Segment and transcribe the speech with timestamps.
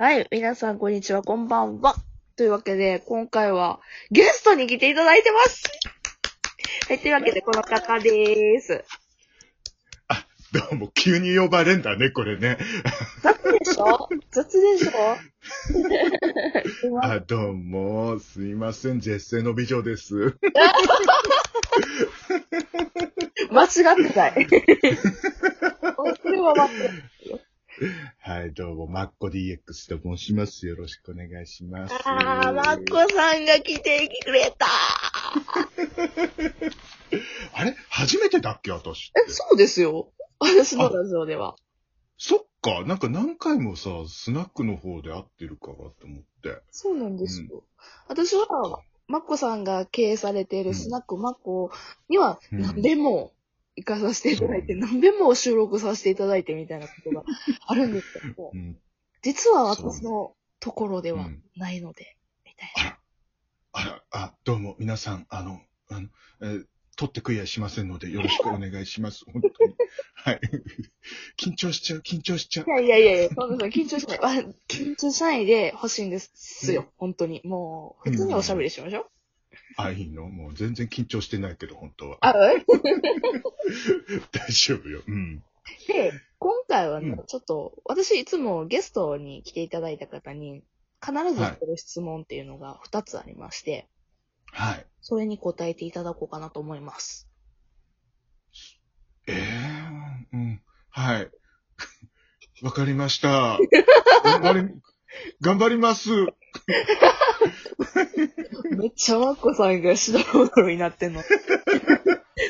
[0.00, 1.94] はい、皆さんこんにちは、こんばんは。
[2.34, 3.80] というわけで、今回は
[4.10, 5.62] ゲストに来ていただいてます。
[6.88, 8.82] はい、というわけで、この方でーす。
[10.52, 12.56] どうも、急に呼ばれんだね、これね。
[13.22, 14.08] 雑でしょ？
[14.30, 15.16] 雑でしょ？
[17.04, 20.34] あ、どうも、すいません、絶世の美女です。
[23.52, 24.48] 間違ってない。
[26.22, 27.19] それは間違って
[28.40, 30.66] はい、どうも、マッコ DX と申します。
[30.66, 31.94] よろしくお願いします。
[32.06, 34.64] あー、マッコさんが来てくれた
[37.52, 37.76] あれ？
[37.90, 39.30] 初めてだっけ、私え、。
[39.30, 40.10] そうですよ。
[40.38, 41.54] 私のラジオでは。
[42.16, 46.62] そっか、なんか何回もさ、スナックの方で会ってるからと思って。
[46.70, 47.64] そうなんですよ。
[48.08, 48.46] 私は、
[49.06, 51.70] マッコさんが経営されているスナックマッコ
[52.08, 53.34] にはうん何べも
[53.82, 57.24] 行かさせていただいて、うん何べも収録させていただいてみたいなことが
[57.66, 58.78] あるんですけどう、ん。
[59.22, 62.98] 実は私のところではうんないので、みたいな。
[63.72, 66.08] あら、あら、あ、どうも、皆さん、あの、あの、
[66.42, 69.24] えー取って食いやしませんので、よろしくお願いします。
[69.32, 69.74] 本当に。
[70.16, 70.40] はい。
[71.40, 72.68] 緊張しちゃう、緊張しちゃうい。
[72.70, 74.18] やいやいやいや、そんなそんな緊張しない。
[74.20, 74.28] あ
[74.68, 77.40] 緊張しないで欲しいんですよ、本当に。
[77.44, 79.10] もう、普通におしゃべりしましょう。
[79.76, 80.28] あ、いいの？
[80.28, 82.18] もう全然緊張してないけど、本当は。
[82.20, 82.64] あ、え
[84.32, 85.02] 大丈夫よ。
[85.06, 85.42] うん。
[85.86, 90.62] で、今回はね、うんちょっと、私いつもゲストに来ていただいた方に、
[91.04, 93.88] 必ずしてる質問っていうのが2つありまして、
[94.52, 94.86] はい。
[95.00, 97.28] それに答えていただこうかなと思います。
[99.26, 100.62] ええうん。
[100.90, 101.30] はい。
[102.62, 103.58] わかりました。
[104.24, 104.68] 頑張り、
[105.40, 106.10] 頑張ります。
[108.76, 111.22] めっちゃマッコさんがしどろどろになってんの。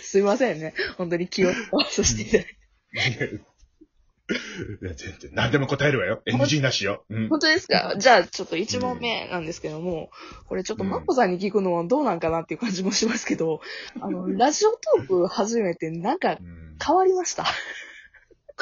[0.03, 0.75] すいませんね。
[0.97, 3.41] 本当に気を使わさせていただいて。
[4.83, 5.31] いや、全然。
[5.35, 6.23] 何でも答えるわよ。
[6.27, 7.05] NG なしよ。
[7.11, 7.29] うん。
[7.29, 10.11] 本当ですかじゃあ、ちょっと1問目なんですけども、
[10.47, 13.61] これちょっとマッコさんに聞くのはどうなんかなっていう感じもしますけど、
[14.01, 16.39] あの、ラジオトーク初めてなんか
[16.85, 17.45] 変わりました。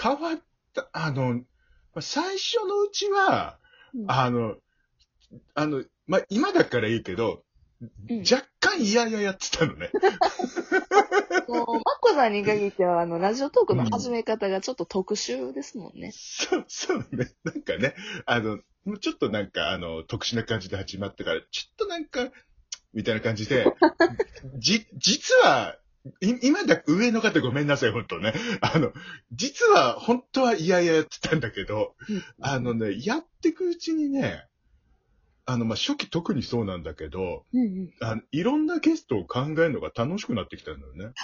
[0.00, 0.38] 変わっ
[0.74, 1.42] た、あの、
[2.00, 3.58] 最初のうちは、
[4.06, 4.56] あの、
[5.54, 7.38] あの、まあ、今だからいいけど、うん
[8.28, 9.90] 若干嫌々やってたのね。
[11.46, 16.12] もうマッコさんに限っては、あの、ラジオトークの始め方がちょっと特殊ですもんね。
[16.12, 17.30] そう、そうね。
[17.44, 17.94] なんかね、
[18.26, 22.30] あの、もうちょっとなんか、あの、特殊な感じで始まってから、ちょっとなんか、
[22.92, 23.66] みたいな感じで、
[24.58, 25.78] じ、実は、
[26.20, 28.34] い今だ、上の方ごめんなさい、本当ね。
[28.60, 28.92] あの、
[29.32, 31.94] 実は、本当は嫌々やってたんだけど、
[32.40, 34.48] あのね、やってくうちにね、
[35.50, 37.90] あの、まあ、初期特にそうなんだけど、うんうん。
[38.00, 41.14] あのいろんなゲストを考えるのが楽しくなってきたんだよね。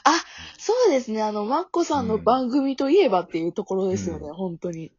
[0.56, 1.22] そうですね。
[1.22, 4.92] あの、マッコさんの番組といえばっていうところですよね、うん本当に。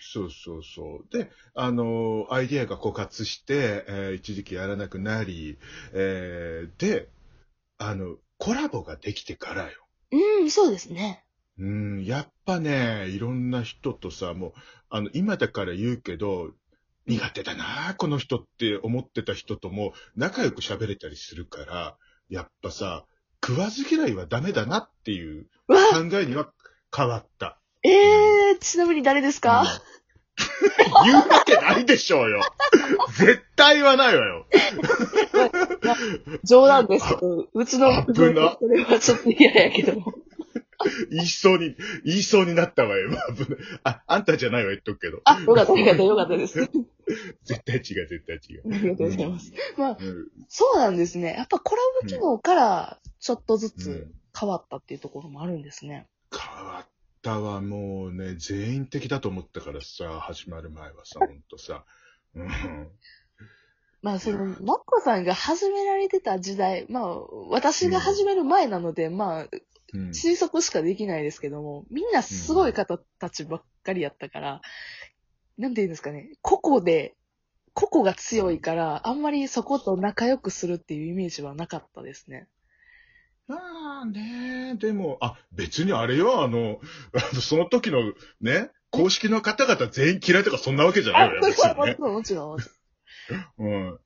[0.00, 1.12] そうそうそう。
[1.12, 5.58] で、あの、アイディアが枯渇して、えー一時期やらなくなり、
[5.92, 7.08] えーで、
[7.78, 9.70] あの、コラボができてからよ。
[10.12, 11.24] うん、そうですね。
[11.58, 14.52] うん、やっぱね、いろんな人とさ、もう、
[14.88, 16.52] あの、今だから言うけど、
[17.08, 21.96] 苦手だな、この人って思ってた人とも仲良く喋れたりするから、
[22.28, 23.06] やっぱさ、
[23.44, 26.52] 食わず嫌いはダメだなっていう考えには
[26.94, 27.58] 変わった。
[27.82, 29.64] えー、ちなみに誰ですか、
[31.04, 32.42] 言うわけないでしょうよ。
[33.16, 34.46] 絶対言わないわよ。
[36.44, 38.34] 冗談ですけど、うちのそれ
[38.84, 40.12] はちょっと嫌やけども。
[41.10, 43.10] 言いそうに、言いそうになったわよ。
[43.82, 45.20] あ、あんたじゃないわ言っとくけど。
[45.24, 46.70] あ、よかったよかったよかったです。
[47.08, 48.62] あ 絶対違う、絶対違う。
[48.64, 49.52] りがとうございます。
[49.76, 51.34] まあ、うんそうなんですね。
[51.34, 56.06] やっぱコラボ機能からちょっとずつうん変わったっていうところもあるんですね。
[56.32, 56.88] 変わっ
[57.22, 61.84] たわ、もうね、全員的だと思ったからさ、始まる前はさ、 ほんとさ。
[62.34, 62.48] うん。
[64.00, 69.48] まあ、その、マッコさんが始められてた時代、まあ、私が始める前なので、まあ、
[69.94, 74.60] うん、推測しかできないですけども、みんなすごい方たちばっかりやったから、
[75.58, 77.16] なんて言うんですかね、個々で、
[77.74, 82.48] 個々が強いから、あんまりそこと仲良くするっていうイメージはなかったですね。
[83.48, 86.80] まあね、でも、あ、別にあれよ、あの、
[87.14, 91.48] あのその時のね、公式の方々全員嫌いとかそんなわけじゃないわよ、ね。
[91.48, 91.76] もちろん、
[92.12, 92.50] もちろん。
[92.52, 92.64] もち
[93.58, 94.00] うん。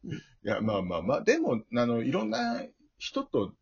[0.45, 2.65] いや、まあまあまあ、でも、あの、いろんな
[2.99, 3.53] 人と、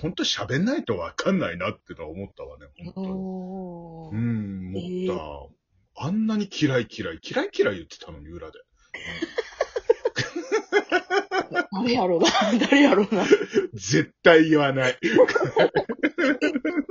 [0.00, 5.65] 本当喋んないとわかんないなってのは思ったわね、本当うん、思った。
[5.98, 8.58] あんなに嫌い嫌い、嫌い嫌い言ってたのに、裏で。
[11.72, 12.28] 誰やろうな、
[12.68, 13.24] 誰やろうな。
[13.74, 14.98] 絶対言わない。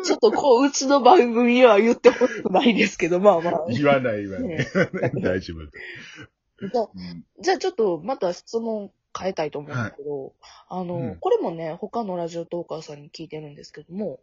[0.03, 3.65] ちょっとこう、うちの番組は言ってほしくないですけど、まあまあ。
[3.69, 4.57] 言わない言わない。
[4.57, 4.67] ね
[5.21, 5.65] 大丈夫。
[6.67, 10.33] じゃあ、うんじゃあちょっとまた質問変えたいと思うんですけど、
[10.69, 14.19] あの、うんこれもね、他のラジオトーカーさんに聞いてるんですけども、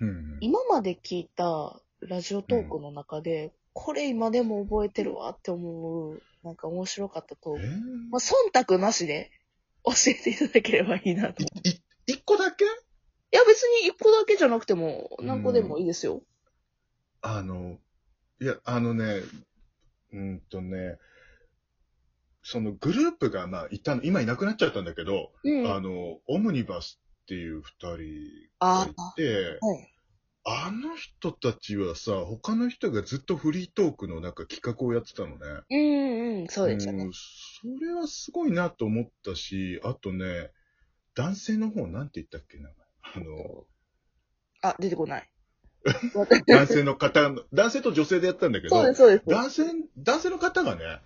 [0.00, 7.62] うん今まで聞いたラジオトークの中で、これ今でも覚えてるわって思う、なんか面白かったトーク。
[7.62, 7.70] えー
[8.10, 9.30] まあ、忖度なしで
[9.84, 11.42] 教えていただければいいなと。
[11.42, 12.64] いいい一個だけ？
[13.30, 16.22] や、別に一個だけじゃなくても、何個でもいいですよ。
[17.22, 17.78] あの、
[18.40, 19.22] いや、あのね、
[20.12, 20.98] うんとね、
[22.42, 25.72] そのグループが、まあ、いたの、今いなくなっちゃったんだけど、うん。
[25.72, 29.92] あの、オムニバスっていう二人あがいて、はい。
[30.44, 35.36] あの人たちはさ、他の人がずっとフリートークのなんか企画をやってたのね。
[35.70, 37.04] うんうん、そうでしたね。
[37.04, 37.20] んそ
[37.80, 40.50] れはすごいなと思ったし、あとね、
[41.14, 42.70] 男性の方なんて言ったっけな。
[43.02, 43.66] あの、
[44.62, 45.30] あ、出てこない。
[46.46, 49.24] 男性の方の、男性と女性でやったんだけど、そうです、そうです。
[49.26, 49.64] 男性、
[49.98, 51.00] 男性の方がね、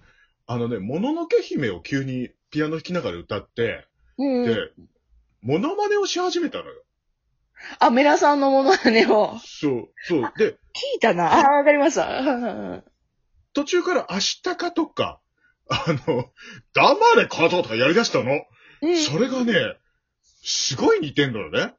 [0.46, 3.86] あのね、もののけ姫を急にピアノ弾きながら歌って、
[4.19, 4.72] うんで、
[5.42, 6.84] モノマネをし始めたのよ。
[7.78, 9.38] あ、メラさんのものまねを。
[9.44, 10.32] そう、そう。
[10.37, 10.55] で、聞
[10.96, 11.32] いたな。
[11.32, 12.82] あ、わかりました。
[13.52, 15.20] 途中から明日かとか、
[15.69, 16.31] あの、
[16.75, 18.32] 黙れカとかやり出したの。
[18.82, 18.96] うん。
[18.96, 19.76] それがね、
[20.43, 21.75] すごい似てんのよね。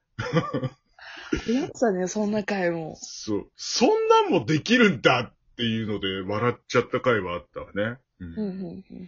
[1.47, 2.97] やつだね、そんな回も。
[2.99, 3.51] そう。
[3.55, 7.99] そんなんもできるんだっていうので笑っちゃった回はあったわね。
[8.19, 9.07] うんうん、うん、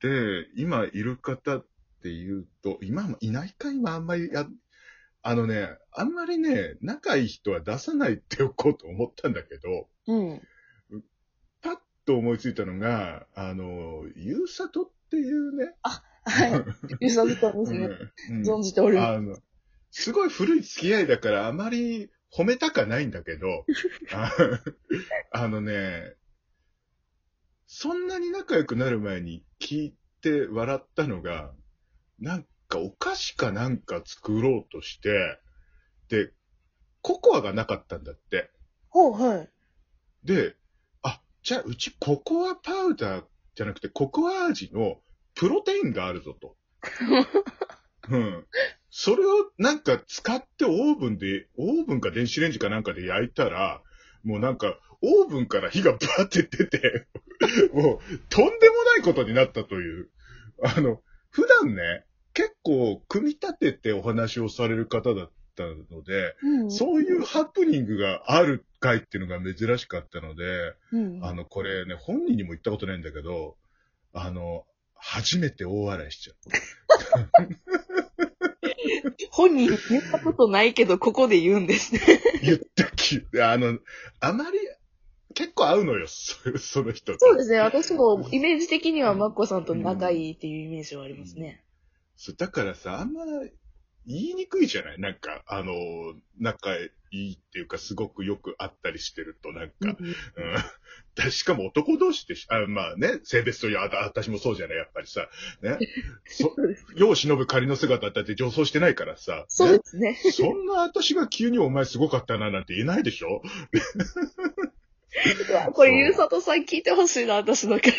[0.00, 1.66] で、今いる方っ
[2.02, 4.46] ていうと、今もいないか今あんまりや、
[5.26, 10.40] あのね、あんまりね、仲いい人は出さないっておこうと思ったんだけど、うん。
[10.90, 11.04] うん。
[11.60, 16.00] パッと思いついたのが、あの、ゆうさとっていうね、は
[16.46, 16.64] い。
[17.00, 17.88] ゆさぶですね。
[18.30, 19.08] うん存じております。
[19.14, 19.36] あの、
[19.90, 23.66] すごい古い付き合いだからあまり褒めたかないんだけど、
[24.14, 24.32] あ
[25.32, 26.14] あのね、
[27.66, 31.52] そんなに仲良くなる前に聞いて笑ったのが、
[32.20, 35.38] なんかお菓子かなんか作ろうとして、
[36.08, 36.32] で、
[37.02, 38.50] ココアがなかったんだって。
[38.88, 39.50] ほう、はい。
[40.24, 40.56] で、
[41.02, 43.24] あ、じゃあうちココアパウダー
[43.54, 45.00] じゃなくてココア味の
[45.34, 46.56] プロテインがあるぞと。
[48.10, 48.46] うん。
[48.90, 53.82] それをなんか使ってオーブンで、オーブンか電子レンジかなんかで焼いたら、
[54.24, 57.06] もうなんか、オーブンから火がバーって出て、
[57.74, 60.10] もう、とんでもないことになったという。
[60.62, 62.05] あの、普段ね、
[62.36, 66.70] 結構、組み立ててお話をされる方だったので、うん。
[66.70, 71.24] そういうハプニングがある回っていうのが珍しかったので、うん。
[71.24, 73.56] あの、これね、本人にも言ったことないんだけど、
[74.12, 77.56] あの、初めて大笑いしちゃった。
[79.30, 82.00] 本人言ったことないけど、ここで言うんですね。
[82.42, 83.78] 言ったき、あの、
[84.20, 84.58] あまり、
[85.32, 87.18] 結構合うのよ、そその人と。
[87.18, 87.60] そうですね。
[87.60, 91.62] 私もイメージ的にはマッコさんと仲いいっていうイメージはありますね。
[92.16, 93.24] そうだからさ、あんま
[94.06, 95.00] 言いにくいじゃない？
[95.00, 95.72] なんか、あの、
[96.38, 99.96] 仲いいっていうか、すごくよく会ったりしてると、なんか、うんうん。
[101.16, 105.28] だしかも男同士でし、あまあね、性別という、あた私もそうじゃない、やっぱりさ。
[105.62, 105.78] ね？
[106.26, 106.54] そ、
[106.94, 109.44] 世を忍ぶ仮の姿だって女装してないからさ。
[109.48, 110.14] そうねですね。
[110.32, 113.42] そんな私が急にお前すごかったななんて言えないでしょ？
[115.72, 117.92] これ、ゆうさとさん聞いてほしいな、私の回。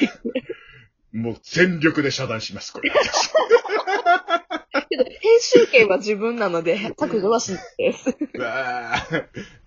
[1.13, 2.89] もう全力で遮断します、これ。
[2.91, 3.31] 私
[4.89, 8.17] けど、編集権は自分なので、削除はしないです。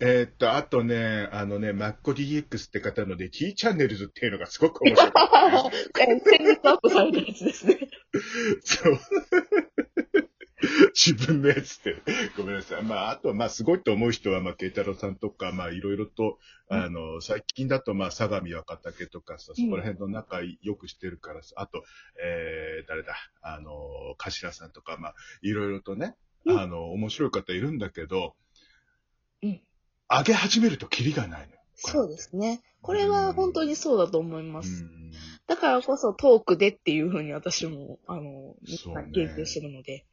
[0.01, 5.13] えーっと、あとね、あのね、マッコ DX って方ので、T チャンネルズっていうのがすごく面白い。
[6.25, 7.79] 先日アップされたやつですね。
[8.63, 8.99] そう。
[10.95, 11.97] 自分のやつって。
[12.37, 12.83] ごめんなさい。
[12.83, 16.39] まあ、あとは、まあ、すごいと思う人は、まあ、慶太郎さんとか、まあ、いろいろと、
[16.69, 21.85] あの、最近だと、まあ、相模若竹とかさ、そこら辺の仲良くしてるからさ、あと、
[22.23, 28.35] えー、誰だ、あの、頭さんとか、まあ、いろいろとね、うんあの、面白い方いるんだけど、
[29.43, 29.61] うん。
[30.09, 31.61] 上げ始めるとキリがないのよ。
[31.75, 32.63] そうですね。
[32.83, 34.85] これは本当にそうだと思いまうす。
[34.85, 35.13] ん。
[35.47, 40.07] だからこそトークでっていうふうに私も、あの、そうね言及してるので。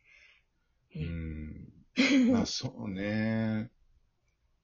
[0.96, 2.32] ううん。
[2.32, 3.72] まあ、そうね。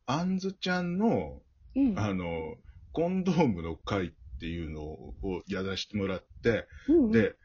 [0.06, 1.42] あんずちゃんの、
[1.76, 2.00] うん。
[2.00, 2.56] あの、
[2.92, 5.14] コンドームの会っていうのを
[5.48, 7.36] やらせてもらって、うん、で、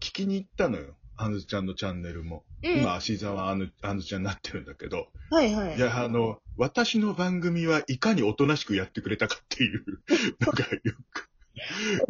[0.00, 0.96] 聞きに行ったのよ。
[1.18, 2.44] あんずちゃんのチャンネルも。
[2.62, 5.08] うん、今、芦沢あんあんずちゃんになってるんだけど。
[5.30, 5.76] はいはい。
[5.76, 9.84] いや、あの、私の番組はいかにおとなしくやってくれたかっていう
[10.40, 10.80] のがよ
[11.12, 11.30] く。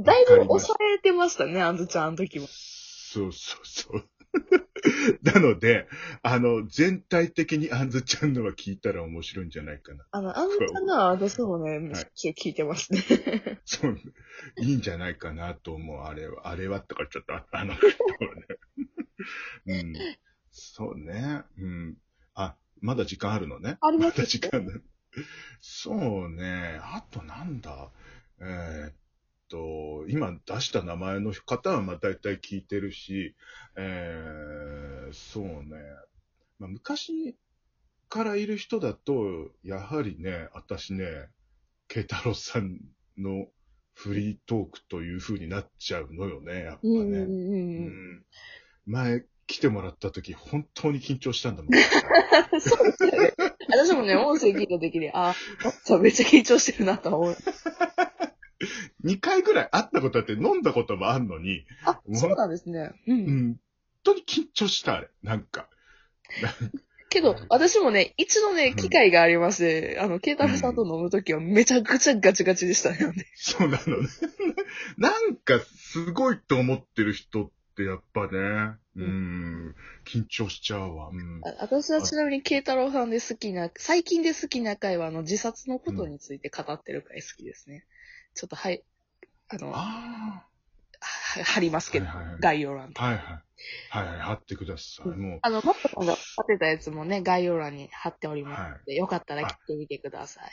[0.00, 2.46] だいぶ抑えてましたね、あんずちゃん、あの時も。
[2.48, 4.10] そうそうそう。
[5.22, 5.88] なので、
[6.22, 10.04] あの、全体的にアンズちゃんのは聞いたら面白いんじゃないかな。
[10.10, 13.00] あの、アンズちゃんのは私もね、しょっちゅう聞いてますね。
[13.64, 13.98] そう、
[14.60, 16.48] いいんじゃないかなと思う、あれは。
[16.48, 18.46] あれはとかちょっと、ああの 人はね。
[19.66, 19.94] うん。
[20.50, 21.42] そうね。
[21.58, 21.96] うん。
[22.34, 23.78] あ、まだ時間あるのね。
[23.80, 24.72] ありまますだ時間だ。
[25.60, 26.78] そうね。
[26.82, 27.90] あとなんだ？
[28.40, 28.94] えーっ
[29.48, 33.34] と、今出した名前の方はまあ大体聞いてるし、
[33.76, 35.76] えー、そうね。
[36.58, 37.36] まあ、昔
[38.08, 41.28] からいる人だと、やはりね、私ね、
[41.88, 42.78] 慶太郎さん
[43.18, 43.46] の
[43.94, 46.90] フリートークという風になっちゃうのよね、やっぱね。
[46.90, 48.16] うんうんうんううん。
[48.18, 48.24] ん
[48.86, 51.72] 前来てもらった時、本当に緊張したんだもん。
[52.60, 53.32] そうですよね。
[53.68, 55.34] 私もね、音声聞いた時に、あ、
[56.00, 57.36] めっちゃ緊張してるなと思う。
[59.04, 62.92] 2回ぐらい会ったことあって飲んだこともあんのに、あ、そうなんですね。
[63.06, 63.12] う。
[63.12, 63.60] うんん、本
[64.02, 65.08] 当に緊張した、あれ。
[65.22, 65.68] なんか。
[67.08, 72.98] けど、私もね、一度ね、うん機会がありまして、あの、ケイタロウさんと飲むときはめちゃくちゃガチガチでしたね。
[73.34, 74.08] そうなのね。
[74.98, 81.10] なんか、すごいと思ってる人ってやっぱね、うん、緊張しちゃうわ。
[81.10, 81.40] うん。
[81.44, 87.84] あ私はちなみにケイタロウさんで好きな、最近で好きな回は、あの、自殺のことについて語ってる回好きですね。
[88.36, 88.84] ちょっと、はい、
[89.48, 90.46] あの、はあ
[91.44, 91.92] 貼りますあ。
[91.92, 92.40] けど、はいはいはい。
[92.40, 93.02] 概要欄と。
[93.02, 93.22] はいはい。
[93.90, 95.08] はいはい、貼ってください。
[95.08, 100.50] もう、あの、マットさんが貼ってたやつもね、概要欄に貼っておりますので、よかったら聞いてみてください。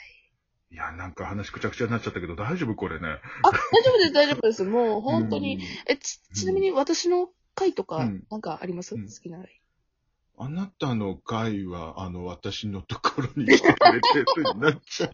[0.74, 3.06] いや、なんか話くちゃくちゃになっちゃったけど、大丈夫これね。
[3.42, 4.64] あ、大丈夫です、大丈夫です。
[4.64, 5.56] もう、本当に。
[5.56, 5.62] うん。
[5.86, 9.60] え、ち、ちなみに私の回とかうん、なんかあります、うん好きな回。
[10.36, 15.12] あなたの回は、あの、私のところに来てくれてるになっちゃう。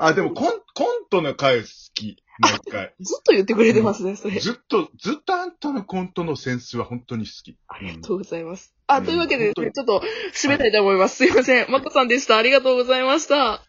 [0.00, 0.63] あ、でもコン、
[1.10, 2.16] コントの回好き。
[2.38, 2.94] 毎回。
[3.00, 4.38] ずっと言ってくれてますね、それ。
[4.40, 7.56] ずっと、ずっとあんたのコントのセンスは本当に好き。
[7.68, 8.74] ありがとうございます。
[8.86, 11.16] あ、うんというわけでですね、本ちょっと締めたいと思います。
[11.16, 11.70] すいません。
[11.70, 12.36] マコさんでした。
[12.36, 13.64] ありがとうございました。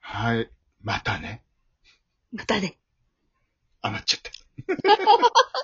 [0.00, 0.50] はい。
[0.82, 1.44] またね。
[2.32, 2.78] またね。
[3.82, 4.30] 余っちゃった。